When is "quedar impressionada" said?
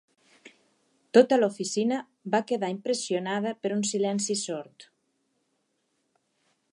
2.53-3.53